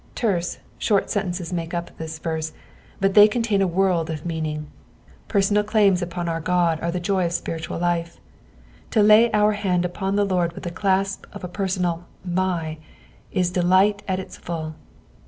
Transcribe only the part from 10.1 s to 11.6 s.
the Lord with the clasp of a